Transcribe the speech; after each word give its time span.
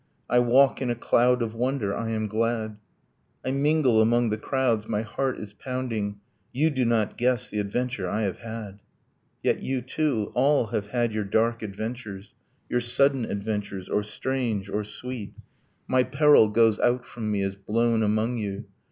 I 0.27 0.39
walk 0.39 0.81
in 0.81 0.89
a 0.89 0.95
cloud 0.95 1.43
of 1.43 1.53
wonder; 1.53 1.95
I 1.95 2.09
am 2.09 2.25
glad. 2.25 2.77
I 3.45 3.51
mingle 3.51 4.01
among 4.01 4.31
the 4.31 4.37
crowds; 4.39 4.87
my 4.87 5.03
heart 5.03 5.37
is 5.37 5.53
pounding; 5.53 6.19
You 6.51 6.71
do 6.71 6.85
not 6.85 7.19
guess 7.19 7.47
the 7.49 7.59
adventure 7.59 8.09
I 8.09 8.23
have 8.23 8.39
had!... 8.39 8.79
Yet 9.43 9.61
you, 9.61 9.83
too, 9.83 10.31
all 10.33 10.65
have 10.71 10.87
had 10.87 11.13
your 11.13 11.23
dark 11.25 11.61
adventures, 11.61 12.33
Your 12.67 12.81
sudden 12.81 13.25
adventures, 13.25 13.87
or 13.89 14.01
strange, 14.01 14.69
or 14.71 14.83
sweet... 14.83 15.33
My 15.87 16.01
peril 16.01 16.49
goes 16.49 16.79
out 16.79 17.05
from 17.05 17.29
me, 17.29 17.43
is 17.43 17.55
blown 17.55 18.01
among 18.01 18.39
you. 18.39 18.65